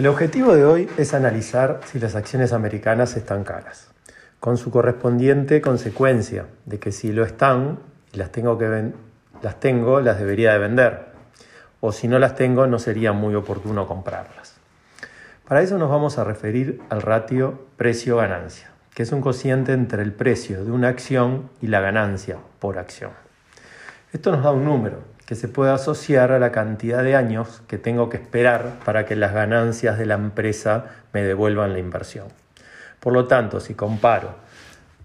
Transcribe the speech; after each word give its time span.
El 0.00 0.06
objetivo 0.06 0.54
de 0.54 0.64
hoy 0.64 0.88
es 0.96 1.12
analizar 1.12 1.82
si 1.84 1.98
las 1.98 2.14
acciones 2.14 2.54
americanas 2.54 3.18
están 3.18 3.44
caras, 3.44 3.90
con 4.38 4.56
su 4.56 4.70
correspondiente 4.70 5.60
consecuencia 5.60 6.46
de 6.64 6.78
que 6.78 6.90
si 6.90 7.12
lo 7.12 7.22
están 7.22 7.80
y 8.10 8.16
las 8.16 8.32
tengo, 8.32 8.56
que 8.56 8.92
las 9.42 9.60
tengo, 9.60 10.00
las 10.00 10.18
debería 10.18 10.54
de 10.54 10.58
vender, 10.58 11.00
o 11.82 11.92
si 11.92 12.08
no 12.08 12.18
las 12.18 12.34
tengo, 12.34 12.66
no 12.66 12.78
sería 12.78 13.12
muy 13.12 13.34
oportuno 13.34 13.86
comprarlas. 13.86 14.54
Para 15.46 15.60
eso 15.60 15.76
nos 15.76 15.90
vamos 15.90 16.16
a 16.16 16.24
referir 16.24 16.80
al 16.88 17.02
ratio 17.02 17.66
precio-ganancia, 17.76 18.70
que 18.94 19.02
es 19.02 19.12
un 19.12 19.20
cociente 19.20 19.74
entre 19.74 20.02
el 20.02 20.14
precio 20.14 20.64
de 20.64 20.70
una 20.70 20.88
acción 20.88 21.50
y 21.60 21.66
la 21.66 21.80
ganancia 21.80 22.38
por 22.58 22.78
acción. 22.78 23.10
Esto 24.12 24.32
nos 24.32 24.42
da 24.42 24.50
un 24.50 24.64
número, 24.64 25.04
que 25.24 25.36
se 25.36 25.46
puede 25.46 25.70
asociar 25.70 26.32
a 26.32 26.40
la 26.40 26.50
cantidad 26.50 27.04
de 27.04 27.14
años 27.14 27.62
que 27.68 27.78
tengo 27.78 28.08
que 28.08 28.16
esperar 28.16 28.80
para 28.84 29.06
que 29.06 29.14
las 29.14 29.32
ganancias 29.32 29.98
de 29.98 30.06
la 30.06 30.14
empresa 30.14 30.86
me 31.12 31.22
devuelvan 31.22 31.72
la 31.72 31.78
inversión. 31.78 32.26
Por 32.98 33.12
lo 33.12 33.28
tanto, 33.28 33.60
si 33.60 33.74
comparo 33.74 34.34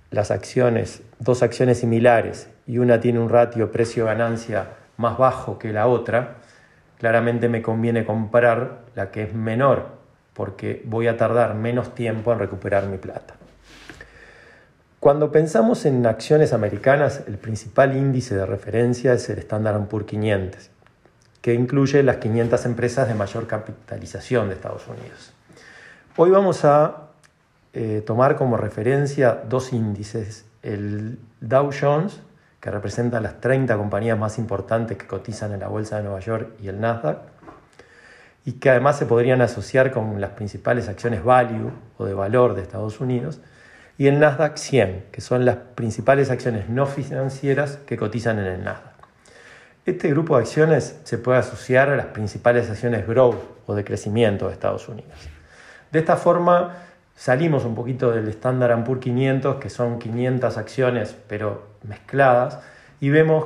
las 0.09 0.31
acciones, 0.31 1.03
dos 1.19 1.43
acciones 1.43 1.81
similares 1.81 2.49
y 2.65 2.79
una 2.79 2.99
tiene 2.99 3.19
un 3.19 3.29
ratio 3.29 3.71
precio-ganancia 3.71 4.69
más 4.97 5.19
bajo 5.19 5.59
que 5.59 5.71
la 5.71 5.85
otra, 5.85 6.37
claramente 6.97 7.47
me 7.47 7.61
conviene 7.61 8.05
comprar 8.05 8.79
la 8.95 9.11
que 9.11 9.21
es 9.21 9.35
menor 9.35 9.99
porque 10.33 10.81
voy 10.85 11.07
a 11.07 11.15
tardar 11.15 11.53
menos 11.53 11.93
tiempo 11.93 12.33
en 12.33 12.39
recuperar 12.39 12.87
mi 12.87 12.97
plata. 12.97 13.35
Cuando 15.05 15.31
pensamos 15.31 15.85
en 15.85 16.03
acciones 16.07 16.51
americanas, 16.51 17.21
el 17.27 17.37
principal 17.37 17.95
índice 17.95 18.33
de 18.33 18.43
referencia 18.43 19.13
es 19.13 19.29
el 19.29 19.37
Standard 19.37 19.79
Poor's 19.85 20.07
500, 20.07 20.71
que 21.43 21.53
incluye 21.53 22.01
las 22.01 22.15
500 22.15 22.65
empresas 22.65 23.07
de 23.07 23.13
mayor 23.13 23.45
capitalización 23.45 24.47
de 24.47 24.55
Estados 24.55 24.87
Unidos. 24.87 25.31
Hoy 26.17 26.31
vamos 26.31 26.65
a 26.65 27.09
eh, 27.73 28.01
tomar 28.03 28.35
como 28.35 28.57
referencia 28.57 29.43
dos 29.47 29.73
índices, 29.73 30.45
el 30.63 31.19
Dow 31.39 31.69
Jones, 31.79 32.19
que 32.59 32.71
representa 32.71 33.21
las 33.21 33.39
30 33.39 33.77
compañías 33.77 34.17
más 34.17 34.39
importantes 34.39 34.97
que 34.97 35.05
cotizan 35.05 35.53
en 35.53 35.59
la 35.59 35.67
Bolsa 35.67 35.97
de 35.97 36.01
Nueva 36.01 36.19
York, 36.21 36.53
y 36.63 36.67
el 36.67 36.81
Nasdaq, 36.81 37.19
y 38.43 38.53
que 38.53 38.71
además 38.71 38.97
se 38.97 39.05
podrían 39.05 39.43
asociar 39.43 39.91
con 39.91 40.19
las 40.19 40.31
principales 40.31 40.89
acciones 40.89 41.23
value 41.23 41.71
o 41.99 42.05
de 42.05 42.15
valor 42.15 42.55
de 42.55 42.63
Estados 42.63 42.99
Unidos, 42.99 43.39
y 43.97 44.07
el 44.07 44.19
Nasdaq 44.19 44.57
100, 44.57 45.05
que 45.11 45.21
son 45.21 45.45
las 45.45 45.55
principales 45.75 46.29
acciones 46.29 46.69
no 46.69 46.85
financieras 46.85 47.77
que 47.85 47.97
cotizan 47.97 48.39
en 48.39 48.45
el 48.45 48.63
Nasdaq. 48.63 48.93
Este 49.85 50.09
grupo 50.09 50.35
de 50.35 50.41
acciones 50.41 50.99
se 51.03 51.17
puede 51.17 51.37
asociar 51.37 51.89
a 51.89 51.95
las 51.95 52.07
principales 52.07 52.69
acciones 52.69 53.07
growth 53.07 53.37
o 53.67 53.75
de 53.75 53.83
crecimiento 53.83 54.47
de 54.47 54.53
Estados 54.53 54.89
Unidos. 54.89 55.13
De 55.91 55.99
esta 55.99 56.17
forma 56.17 56.75
salimos 57.15 57.63
un 57.65 57.75
poquito 57.75 58.11
del 58.11 58.27
Standard 58.29 58.83
Poor's 58.83 59.01
500, 59.01 59.57
que 59.57 59.69
son 59.69 59.99
500 59.99 60.57
acciones 60.57 61.15
pero 61.27 61.67
mezcladas, 61.83 62.59
y 62.99 63.09
vemos 63.09 63.45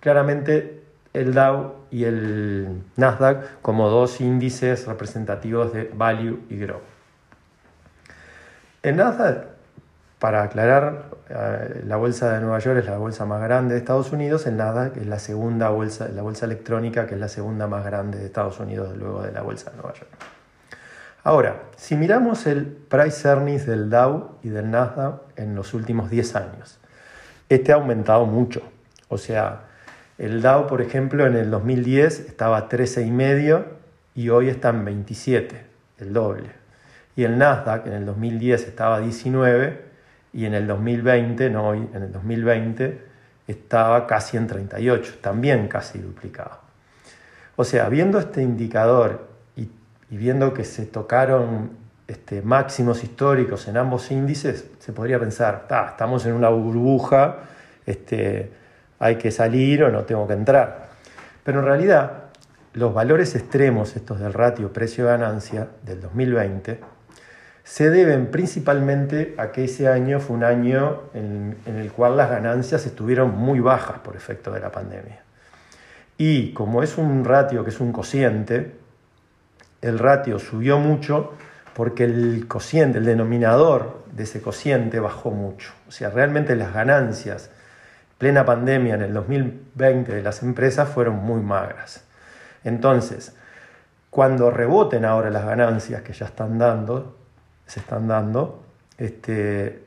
claramente 0.00 0.82
el 1.12 1.32
Dow 1.32 1.76
y 1.90 2.04
el 2.04 2.82
Nasdaq 2.96 3.60
como 3.62 3.88
dos 3.88 4.20
índices 4.20 4.86
representativos 4.86 5.72
de 5.72 5.90
value 5.94 6.40
y 6.50 6.56
growth. 6.58 6.82
El 8.82 8.96
Nasdaq 8.96 9.55
para 10.18 10.42
aclarar, 10.42 11.10
eh, 11.28 11.82
la 11.86 11.96
bolsa 11.96 12.32
de 12.32 12.40
Nueva 12.40 12.58
York 12.58 12.78
es 12.78 12.86
la 12.86 12.96
bolsa 12.96 13.26
más 13.26 13.42
grande 13.42 13.74
de 13.74 13.80
Estados 13.80 14.12
Unidos, 14.12 14.46
el 14.46 14.56
Nasdaq 14.56 14.96
es 14.96 15.06
la 15.06 15.18
segunda 15.18 15.68
bolsa, 15.68 16.08
la 16.08 16.22
bolsa 16.22 16.46
electrónica, 16.46 17.06
que 17.06 17.14
es 17.14 17.20
la 17.20 17.28
segunda 17.28 17.66
más 17.66 17.84
grande 17.84 18.18
de 18.18 18.26
Estados 18.26 18.58
Unidos 18.58 18.96
luego 18.96 19.22
de 19.22 19.32
la 19.32 19.42
bolsa 19.42 19.70
de 19.70 19.76
Nueva 19.76 19.92
York. 19.92 20.08
Ahora, 21.22 21.62
si 21.76 21.96
miramos 21.96 22.46
el 22.46 22.66
price 22.66 23.28
earnings 23.28 23.66
del 23.66 23.90
Dow 23.90 24.38
y 24.42 24.48
del 24.48 24.70
Nasdaq 24.70 25.20
en 25.36 25.54
los 25.54 25.74
últimos 25.74 26.08
10 26.08 26.36
años, 26.36 26.78
este 27.48 27.72
ha 27.72 27.74
aumentado 27.74 28.24
mucho. 28.26 28.62
O 29.08 29.18
sea, 29.18 29.62
el 30.18 30.40
Dow, 30.40 30.66
por 30.66 30.80
ejemplo, 30.80 31.26
en 31.26 31.36
el 31.36 31.50
2010 31.50 32.20
estaba 32.20 32.56
a 32.56 32.68
13,5 32.68 33.64
y 34.14 34.30
hoy 34.30 34.48
está 34.48 34.70
en 34.70 34.84
27, 34.84 35.66
el 35.98 36.12
doble. 36.12 36.50
Y 37.16 37.24
el 37.24 37.36
Nasdaq 37.38 37.86
en 37.86 37.92
el 37.92 38.06
2010 38.06 38.68
estaba 38.68 38.96
a 38.96 39.00
19 39.00 39.85
y 40.36 40.44
en 40.44 40.52
el 40.52 40.66
2020, 40.66 41.48
no 41.48 41.68
hoy, 41.68 41.88
en 41.94 42.02
el 42.02 42.12
2020 42.12 43.00
estaba 43.48 44.06
casi 44.06 44.36
en 44.36 44.46
38, 44.46 45.14
también 45.22 45.66
casi 45.66 45.98
duplicado. 45.98 46.58
O 47.56 47.64
sea, 47.64 47.88
viendo 47.88 48.18
este 48.18 48.42
indicador 48.42 49.28
y, 49.56 49.70
viendo 50.10 50.52
que 50.52 50.64
se 50.64 50.84
tocaron 50.84 51.70
este, 52.06 52.42
máximos 52.42 53.02
históricos 53.02 53.66
en 53.66 53.78
ambos 53.78 54.10
índices, 54.10 54.66
se 54.78 54.92
podría 54.92 55.18
pensar, 55.18 55.66
estamos 55.88 56.26
en 56.26 56.34
una 56.34 56.50
burbuja, 56.50 57.36
este, 57.86 58.52
hay 58.98 59.16
que 59.16 59.30
salir 59.30 59.84
o 59.84 59.90
no 59.90 60.04
tengo 60.04 60.26
que 60.26 60.34
entrar. 60.34 60.90
Pero 61.44 61.60
en 61.60 61.64
realidad, 61.64 62.24
los 62.74 62.92
valores 62.92 63.34
extremos, 63.36 63.96
estos 63.96 64.20
del 64.20 64.34
ratio 64.34 64.70
precio-ganancia 64.70 65.68
del 65.82 66.02
2020, 66.02 66.95
se 67.66 67.90
deben 67.90 68.28
principalmente 68.28 69.34
a 69.38 69.50
que 69.50 69.64
ese 69.64 69.88
año 69.88 70.20
fue 70.20 70.36
un 70.36 70.44
año 70.44 71.02
en, 71.14 71.56
el 71.66 71.90
cual 71.90 72.16
las 72.16 72.30
ganancias 72.30 72.86
estuvieron 72.86 73.36
muy 73.36 73.58
bajas 73.58 73.98
por 73.98 74.14
efecto 74.14 74.52
de 74.52 74.60
la 74.60 74.70
pandemia. 74.70 75.18
Y 76.16 76.52
como 76.52 76.84
es 76.84 76.96
un 76.96 77.24
ratio 77.24 77.64
que 77.64 77.70
es 77.70 77.80
un 77.80 77.90
cociente, 77.90 78.76
el 79.82 79.98
ratio 79.98 80.38
subió 80.38 80.78
mucho 80.78 81.32
porque 81.74 82.04
el 82.04 82.46
cociente, 82.46 82.98
el 82.98 83.04
denominador 83.04 84.04
de 84.12 84.22
ese 84.22 84.40
cociente 84.40 85.00
bajó 85.00 85.32
mucho. 85.32 85.72
O 85.88 85.90
sea, 85.90 86.10
realmente 86.10 86.54
las 86.54 86.72
ganancias 86.72 87.50
plena 88.16 88.44
pandemia 88.44 88.94
en 88.94 89.02
el 89.02 89.12
2020 89.12 90.14
de 90.14 90.22
las 90.22 90.40
empresas 90.44 90.88
fueron 90.88 91.16
muy 91.16 91.40
magras. 91.40 92.04
Entonces, 92.62 93.34
cuando 94.08 94.52
reboten 94.52 95.04
ahora 95.04 95.30
las 95.30 95.44
ganancias 95.44 96.02
que 96.02 96.12
ya 96.12 96.26
están 96.26 96.58
dando, 96.58 97.15
se 97.66 97.80
están 97.80 98.08
dando 98.08 98.64
este, 98.98 99.82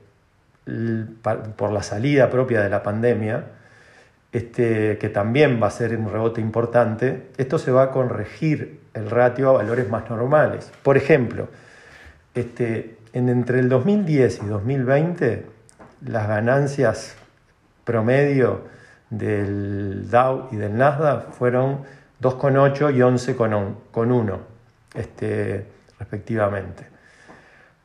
por 1.55 1.71
la 1.71 1.83
salida 1.83 2.29
propia 2.29 2.61
de 2.61 2.69
la 2.69 2.83
pandemia, 2.83 3.45
este, 4.31 4.97
que 4.97 5.09
también 5.09 5.59
va 5.61 5.67
a 5.67 5.71
ser 5.71 5.97
un 5.97 6.11
rebote 6.11 6.41
importante, 6.41 7.29
esto 7.37 7.57
se 7.57 7.71
va 7.71 7.83
a 7.83 7.91
corregir 7.91 8.81
el 8.93 9.09
ratio 9.09 9.49
a 9.49 9.53
valores 9.53 9.89
más 9.89 10.09
normales. 10.09 10.71
Por 10.83 10.97
ejemplo, 10.97 11.47
este, 12.35 12.97
en, 13.13 13.29
entre 13.29 13.59
el 13.59 13.69
2010 13.69 14.41
y 14.43 14.45
2020, 14.45 15.45
las 16.05 16.27
ganancias 16.27 17.15
promedio 17.83 18.67
del 19.09 20.09
Dow 20.09 20.49
y 20.51 20.57
del 20.57 20.77
Nasdaq 20.77 21.31
fueron 21.31 21.79
2,8 22.21 22.93
y 22.95 22.99
11,1 22.99 24.37
este, 24.93 25.65
respectivamente. 25.97 26.98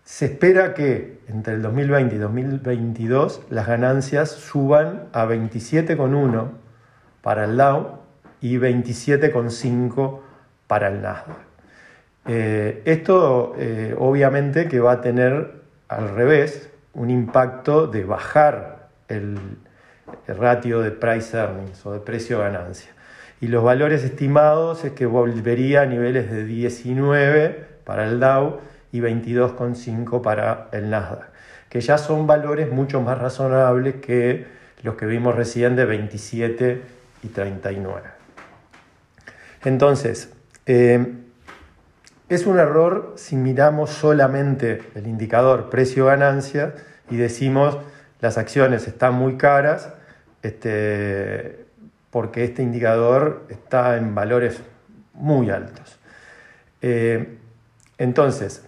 Se 0.05 0.27
espera 0.27 0.75
que 0.75 1.21
entre 1.29 1.55
el 1.55 1.63
2020 1.63 2.15
y 2.15 2.19
2022 2.19 3.41
las 3.49 3.67
ganancias 3.67 4.31
suban 4.31 5.05
a 5.15 5.25
27,1 5.25 6.51
para 7.23 7.45
el 7.45 7.57
Dow 7.57 8.01
y 8.43 8.59
27,5 8.59 10.21
para 10.67 10.89
el 10.89 11.01
Nasdaq. 11.01 11.37
Eh, 12.27 12.83
esto 12.85 13.55
eh, 13.59 13.95
obviamente 13.99 14.69
que 14.69 14.79
va 14.79 14.93
a 14.93 15.01
tener 15.01 15.63
al 15.89 16.15
revés 16.15 16.71
un 16.93 17.09
impacto 17.09 17.87
de 17.87 18.05
bajar 18.05 18.89
el, 19.09 19.39
el 20.27 20.37
ratio 20.37 20.81
de 20.81 20.91
price 20.91 21.35
earnings 21.35 21.85
o 21.87 21.93
de 21.93 22.01
precio 22.01 22.41
ganancia. 22.41 22.91
Y 23.41 23.47
los 23.47 23.65
valores 23.65 24.05
estimados 24.05 24.85
es 24.85 24.93
que 24.93 25.07
volvería 25.07 25.81
a 25.83 25.87
niveles 25.87 26.31
de 26.31 26.45
19 26.45 27.69
para 27.85 28.05
el 28.05 28.21
Dow 28.21 28.61
y 28.95 29.01
22,5 29.01 30.23
para 30.23 30.69
el 30.73 30.89
Nasdaq, 30.89 31.29
que 31.69 31.81
ya 31.81 31.99
son 31.99 32.27
valores 32.27 32.71
mucho 32.71 33.01
más 33.01 33.19
razonables 33.19 33.97
que 33.97 34.47
los 34.83 34.95
que 34.95 35.07
vimos 35.07 35.35
recién 35.35 35.75
de 35.77 35.85
27 35.85 36.83
y 37.23 37.29
39. 37.29 38.03
Entonces, 39.65 40.31
Eh, 40.67 41.15
es 42.31 42.47
un 42.47 42.59
error 42.59 43.15
si 43.17 43.37
miramos 43.37 43.91
solamente 43.91 44.83
el 44.95 45.07
indicador 45.07 45.69
precio-ganancia 45.69 46.75
y 47.11 47.17
decimos 47.17 47.77
las 48.21 48.39
acciones 48.39 48.89
están 48.89 49.13
muy 49.13 49.37
caras 49.37 49.93
este, 50.43 51.67
porque 52.11 52.45
este 52.45 52.63
indicador 52.63 53.47
está 53.51 53.99
en 53.99 54.15
valores 54.15 54.63
muy 55.13 55.51
altos. 55.51 55.99
Eh, 56.81 57.39
entonces, 57.99 58.65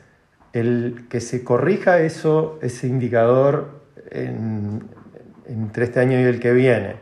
el 0.53 1.07
que 1.09 1.21
se 1.21 1.45
corrija 1.45 1.99
eso, 1.99 2.59
ese 2.63 2.87
indicador 2.87 3.81
entre 4.11 5.85
este 5.85 6.01
año 6.01 6.21
y 6.21 6.25
el 6.25 6.41
que 6.41 6.53
viene, 6.53 6.97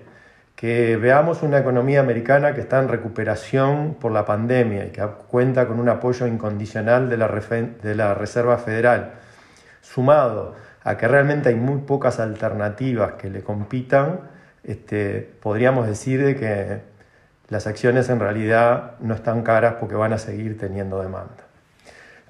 que 0.56 0.96
veamos 0.96 1.42
una 1.42 1.58
economía 1.58 2.00
americana 2.00 2.54
que 2.54 2.60
está 2.60 2.80
en 2.80 2.88
recuperación 2.88 3.96
por 4.00 4.12
la 4.12 4.24
pandemia 4.24 4.86
y 4.86 4.90
que 4.90 5.06
cuenta 5.28 5.66
con 5.66 5.80
un 5.80 5.88
apoyo 5.88 6.26
incondicional 6.26 7.08
de 7.08 7.16
la, 7.16 7.28
de 7.28 7.94
la 7.94 8.14
Reserva 8.14 8.58
Federal, 8.58 9.12
sumado 9.80 10.54
a 10.82 10.96
que 10.96 11.08
realmente 11.08 11.48
hay 11.48 11.54
muy 11.54 11.80
pocas 11.80 12.20
alternativas 12.20 13.14
que 13.14 13.30
le 13.30 13.42
compitan, 13.42 14.20
este, 14.62 15.30
podríamos 15.40 15.86
decir 15.86 16.24
de 16.24 16.36
que 16.36 16.80
las 17.48 17.66
acciones 17.66 18.08
en 18.08 18.20
realidad 18.20 18.92
no 19.00 19.14
están 19.14 19.42
caras 19.42 19.74
porque 19.80 19.94
van 19.94 20.12
a 20.12 20.18
seguir 20.18 20.58
teniendo 20.58 21.00
demanda. 21.02 21.43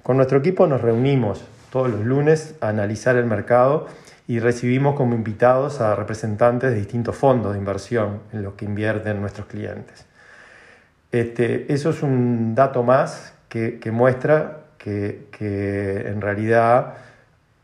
Con 0.05 0.17
nuestro 0.17 0.37
equipo 0.37 0.67
nos 0.67 0.81
reunimos 0.81 1.43
todos 1.71 1.89
los 1.89 2.01
lunes 2.01 2.53
a 2.61 2.69
analizar 2.69 3.15
el 3.15 3.25
mercado 3.25 3.87
y 4.27 4.37
recibimos 4.37 4.93
como 4.93 5.15
invitados 5.15 5.81
a 5.81 5.95
representantes 5.95 6.69
de 6.69 6.75
distintos 6.75 7.15
fondos 7.15 7.53
de 7.53 7.57
inversión 7.57 8.19
en 8.31 8.43
los 8.43 8.53
que 8.53 8.65
invierten 8.65 9.19
nuestros 9.19 9.47
clientes. 9.47 10.05
Este, 11.11 11.73
eso 11.73 11.89
es 11.89 12.03
un 12.03 12.53
dato 12.53 12.83
más 12.83 13.33
que, 13.49 13.79
muestra 13.91 14.65
que, 14.77 15.25
que, 15.31 16.07
en 16.07 16.21
realidad 16.21 16.97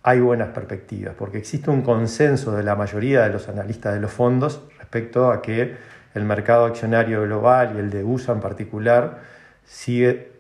hay 0.02 0.20
buenas 0.20 0.48
perspectivas, 0.48 1.14
porque 1.16 1.38
existe 1.38 1.70
un 1.70 1.84
consenso 1.84 2.54
de 2.54 2.64
la 2.64 2.76
mayoría 2.76 3.22
de 3.22 3.30
los 3.30 3.50
analistas 3.50 3.94
de 3.94 4.00
los 4.00 4.12
fondos 4.12 4.64
respecto 4.80 5.30
a 5.30 5.44
que 5.44 5.76
el 6.16 6.24
mercado 6.24 6.66
accionario 6.66 7.22
global 7.22 7.74
y 7.76 7.80
el 7.82 7.92
de 7.92 8.04
USA 8.04 8.32
en 8.32 8.40
particular 8.40 9.20
sigue 9.64 10.31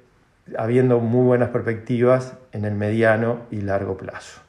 habiendo 0.58 1.00
muy 1.00 1.26
buenas 1.26 1.50
perspectivas 1.50 2.34
en 2.52 2.66
el 2.66 2.74
mediano 2.74 3.42
y 3.52 3.62
largo 3.62 3.98
plazo. 3.98 4.42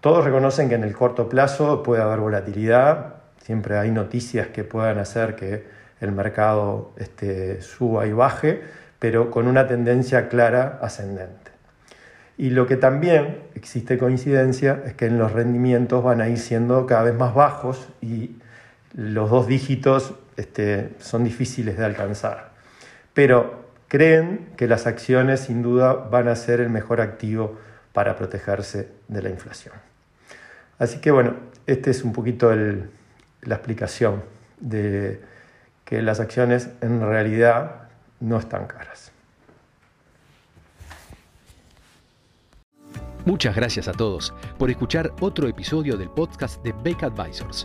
Todos 0.00 0.24
reconocen 0.24 0.68
que 0.68 0.74
en 0.74 0.84
el 0.84 0.92
corto 0.94 1.28
plazo 1.28 1.82
puede 1.82 2.02
haber 2.02 2.20
volatilidad, 2.20 3.14
siempre 3.38 3.78
hay 3.78 3.90
noticias 3.90 4.48
que 4.48 4.64
puedan 4.64 4.98
hacer 4.98 5.34
que 5.34 5.64
el 6.00 6.12
mercado 6.12 6.92
este, 6.96 7.62
suba 7.62 8.06
y 8.06 8.12
baje, 8.12 8.62
pero 8.98 9.30
con 9.30 9.46
una 9.46 9.66
tendencia 9.66 10.28
clara 10.28 10.78
ascendente. 10.82 11.52
Y 12.36 12.50
lo 12.50 12.66
que 12.66 12.76
también 12.76 13.38
existe 13.54 13.96
coincidencia 13.96 14.82
es 14.84 14.94
que 14.94 15.06
en 15.06 15.18
los 15.18 15.32
rendimientos 15.32 16.02
van 16.02 16.20
a 16.20 16.28
ir 16.28 16.38
siendo 16.38 16.84
cada 16.86 17.04
vez 17.04 17.14
más 17.14 17.34
bajos 17.34 17.88
y 18.00 18.36
los 18.92 19.30
dos 19.30 19.46
dígitos 19.46 20.14
este, 20.36 20.90
son 20.98 21.24
difíciles 21.24 21.78
de 21.78 21.84
alcanzar. 21.84 22.50
Pero 23.12 23.63
creen 23.94 24.48
que 24.56 24.66
las 24.66 24.88
acciones 24.88 25.38
sin 25.38 25.62
duda 25.62 25.92
van 25.92 26.26
a 26.26 26.34
ser 26.34 26.60
el 26.60 26.68
mejor 26.68 27.00
activo 27.00 27.60
para 27.92 28.16
protegerse 28.16 28.88
de 29.06 29.22
la 29.22 29.30
inflación. 29.30 29.72
Así 30.80 30.98
que 30.98 31.12
bueno, 31.12 31.36
esta 31.68 31.90
es 31.90 32.02
un 32.02 32.12
poquito 32.12 32.52
la 32.52 33.54
explicación 33.54 34.24
de 34.58 35.20
que 35.84 36.02
las 36.02 36.18
acciones 36.18 36.70
en 36.80 37.02
realidad 37.02 37.82
no 38.18 38.36
están 38.36 38.66
caras. 38.66 39.12
Muchas 43.24 43.54
gracias 43.54 43.86
a 43.86 43.92
todos 43.92 44.34
por 44.58 44.70
escuchar 44.70 45.12
otro 45.20 45.46
episodio 45.46 45.96
del 45.96 46.10
podcast 46.10 46.60
de 46.64 46.74
Beck 46.82 47.04
Advisors. 47.04 47.64